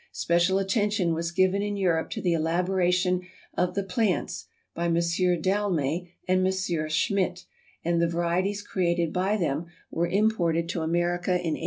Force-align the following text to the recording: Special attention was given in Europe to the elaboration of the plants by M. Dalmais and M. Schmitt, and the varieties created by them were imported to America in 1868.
Special 0.13 0.57
attention 0.57 1.13
was 1.13 1.29
given 1.31 1.61
in 1.61 1.77
Europe 1.77 2.09
to 2.09 2.21
the 2.23 2.33
elaboration 2.33 3.21
of 3.55 3.75
the 3.75 3.83
plants 3.83 4.47
by 4.73 4.85
M. 4.85 4.95
Dalmais 5.43 6.09
and 6.27 6.43
M. 6.43 6.89
Schmitt, 6.89 7.45
and 7.85 8.01
the 8.01 8.07
varieties 8.07 8.63
created 8.63 9.13
by 9.13 9.37
them 9.37 9.67
were 9.91 10.07
imported 10.07 10.67
to 10.69 10.81
America 10.81 11.33
in 11.33 11.53
1868. 11.53 11.59